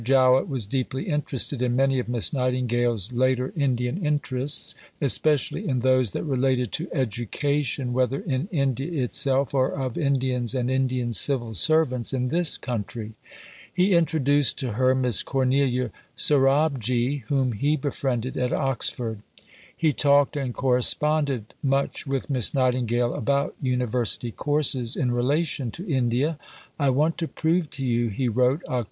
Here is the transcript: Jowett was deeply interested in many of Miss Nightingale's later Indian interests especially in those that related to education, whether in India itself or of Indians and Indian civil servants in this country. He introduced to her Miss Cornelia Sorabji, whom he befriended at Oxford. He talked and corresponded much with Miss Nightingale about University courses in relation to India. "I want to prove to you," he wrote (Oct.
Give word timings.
Jowett 0.03 0.47
was 0.47 0.65
deeply 0.65 1.03
interested 1.03 1.61
in 1.61 1.75
many 1.75 1.99
of 1.99 2.09
Miss 2.09 2.33
Nightingale's 2.33 3.13
later 3.13 3.53
Indian 3.55 4.03
interests 4.03 4.73
especially 4.99 5.69
in 5.69 5.81
those 5.81 6.09
that 6.09 6.23
related 6.23 6.71
to 6.71 6.91
education, 6.91 7.93
whether 7.93 8.19
in 8.21 8.47
India 8.51 8.91
itself 9.03 9.53
or 9.53 9.69
of 9.73 9.99
Indians 9.99 10.55
and 10.55 10.71
Indian 10.71 11.13
civil 11.13 11.53
servants 11.53 12.13
in 12.13 12.29
this 12.29 12.57
country. 12.57 13.11
He 13.71 13.93
introduced 13.93 14.57
to 14.61 14.71
her 14.71 14.95
Miss 14.95 15.21
Cornelia 15.21 15.91
Sorabji, 16.17 17.21
whom 17.27 17.51
he 17.51 17.75
befriended 17.77 18.37
at 18.37 18.51
Oxford. 18.51 19.21
He 19.77 19.93
talked 19.93 20.35
and 20.35 20.51
corresponded 20.51 21.53
much 21.61 22.07
with 22.07 22.27
Miss 22.27 22.55
Nightingale 22.55 23.13
about 23.13 23.53
University 23.61 24.31
courses 24.31 24.95
in 24.95 25.11
relation 25.11 25.69
to 25.69 25.85
India. 25.87 26.39
"I 26.79 26.89
want 26.89 27.19
to 27.19 27.27
prove 27.27 27.69
to 27.77 27.85
you," 27.85 28.07
he 28.07 28.27
wrote 28.27 28.63
(Oct. 28.67 28.79